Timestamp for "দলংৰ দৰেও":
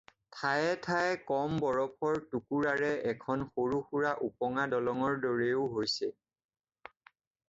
4.73-5.69